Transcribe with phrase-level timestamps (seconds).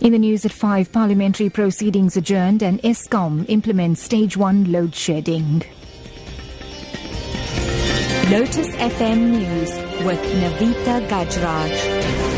[0.00, 5.62] In the news at 5, parliamentary proceedings adjourned and Eskom implements stage 1 load shedding.
[8.30, 9.70] Lotus FM News
[10.04, 12.33] with Navitha Gajraj.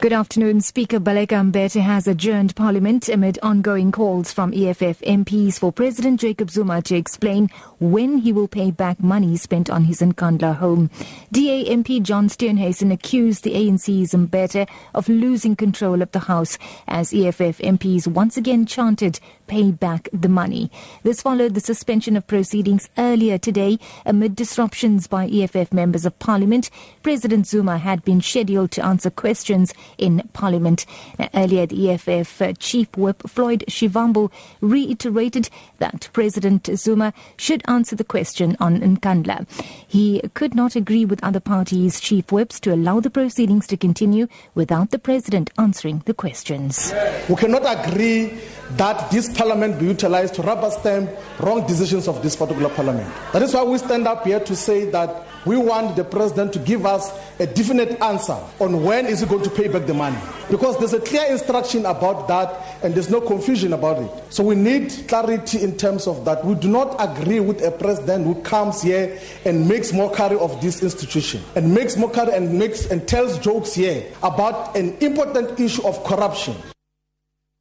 [0.00, 0.62] Good afternoon.
[0.62, 6.50] Speaker Baleka Mbete has adjourned Parliament amid ongoing calls from EFF MPs for President Jacob
[6.50, 7.50] Zuma to explain
[7.80, 10.88] when he will pay back money spent on his Nkandla home.
[11.30, 16.56] DA MP John Steenhuisen accused the ANC's Mbete of losing control of the House
[16.88, 20.70] as EFF MPs once again chanted, pay back the money.
[21.02, 26.70] This followed the suspension of proceedings earlier today amid disruptions by EFF members of Parliament.
[27.02, 30.86] President Zuma had been scheduled to answer questions in Parliament.
[31.34, 35.48] Earlier, the EFF Chief Whip Floyd Shivambu reiterated
[35.78, 39.46] that President Zuma should answer the question on Nkandla.
[39.86, 44.26] He could not agree with other parties' chief whips to allow the proceedings to continue
[44.54, 46.92] without the President answering the questions.
[47.28, 48.38] We cannot agree
[48.72, 53.12] that this parliament be utilized to rubber stamp wrong decisions of this particular parliament.
[53.32, 56.58] That is why we stand up here to say that we want the president to
[56.58, 60.18] give us a definite answer on when is he going to pay back the money.
[60.50, 64.32] Because there's a clear instruction about that and there's no confusion about it.
[64.32, 66.44] So we need clarity in terms of that.
[66.44, 70.82] We do not agree with a president who comes here and makes mockery of this
[70.82, 76.02] institution and makes mockery and makes and tells jokes here about an important issue of
[76.04, 76.54] corruption.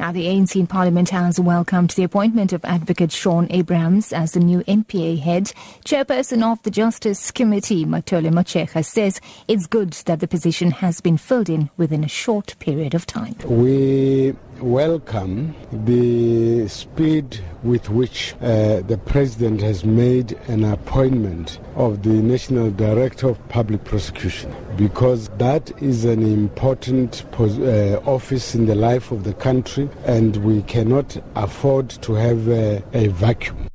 [0.00, 4.40] Now, the ANC in Parliament has welcomed the appointment of Advocate Shaun Abrahams as the
[4.40, 5.52] new NPA head.
[5.84, 11.18] Chairperson of the Justice Committee, Mathole Motshekga, says it's good that the position has been
[11.18, 13.34] filled in within a short period of time.
[13.44, 15.54] We welcome
[15.86, 23.28] the speed with which uh, the president has made an appointment of the National Director
[23.28, 29.24] of Public Prosecution because that is an important pos- uh, office in the life of
[29.24, 33.69] the country and we cannot afford to have uh, a vacuum.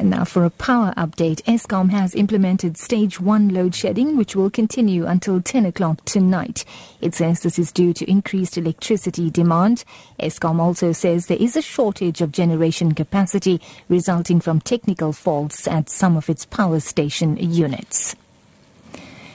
[0.00, 4.48] And now for a power update, Eskom has implemented stage one load shedding, which will
[4.48, 6.64] continue until 10 o'clock tonight.
[7.02, 9.84] It says this is due to increased electricity demand.
[10.18, 15.90] Eskom also says there is a shortage of generation capacity resulting from technical faults at
[15.90, 18.16] some of its power station units.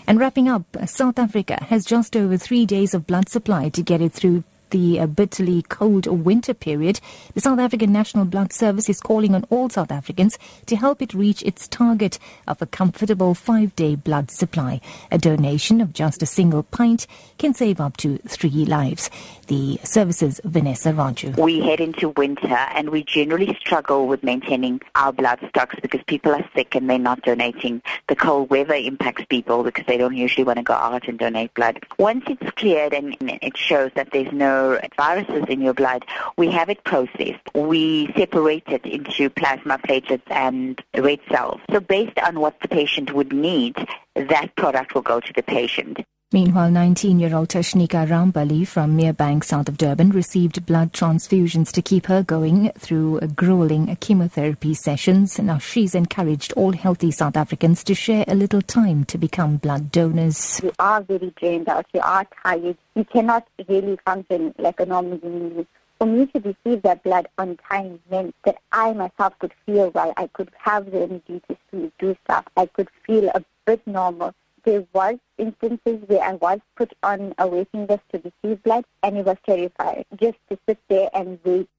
[0.07, 4.01] And wrapping up, South Africa has just over three days of blood supply to get
[4.01, 4.43] it through
[4.75, 6.99] the uh, bitterly cold winter period,
[7.33, 11.13] the South African National Blood Service is calling on all South Africans to help it
[11.13, 14.81] reach its target of a comfortable five day blood supply.
[15.13, 19.09] A donation of just a single pint can save up to three lives.
[19.47, 21.37] The service's Vanessa Raju.
[21.37, 26.33] We head into winter and we generally struggle with maintaining our blood stocks because people
[26.33, 27.81] are sick and they're not donating.
[28.07, 31.53] The cold weather impacts people because they don't usually want to go out and donate
[31.53, 31.79] blood.
[31.97, 34.64] Once it's cleared and it shows that there's no
[34.97, 36.05] viruses in your blood,
[36.37, 37.41] we have it processed.
[37.53, 41.61] We separate it into plasma platelets and red cells.
[41.71, 43.75] So based on what the patient would need,
[44.15, 46.05] that product will go to the patient.
[46.35, 52.23] Meanwhile, 19-year-old Tashnika Rambali from Merebank, south of Durban, received blood transfusions to keep her
[52.23, 55.39] going through grueling chemotherapy sessions.
[55.39, 59.93] Now, she's encouraged all healthy South Africans to share a little time to become blood
[59.93, 60.59] donors.
[60.61, 61.85] You are very drained out.
[61.93, 62.75] You are tired.
[62.95, 65.65] You cannot really function like a normal human
[65.97, 70.13] for me to receive that blood on time meant that I myself could feel well.
[70.17, 71.41] I could have the energy
[71.71, 72.45] to do stuff.
[72.57, 74.33] I could feel a bit normal
[74.65, 79.17] there was instances where I was put on a waiting list to receive blood, and
[79.17, 81.69] it was terrifying just to sit there and wait.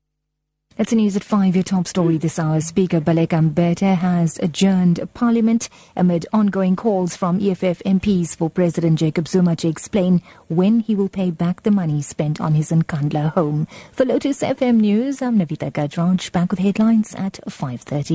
[0.78, 2.60] It's the news at 5, your top story this hour.
[2.60, 9.26] Speaker Baleka Mbete has adjourned Parliament amid ongoing calls from EFF MPs for President Jacob
[9.26, 13.66] Zuma to explain when he will pay back the money spent on his Nkandla home.
[13.91, 18.14] For Lotus FM News, I'm Navitha Gajraj, back with headlines at 5.30.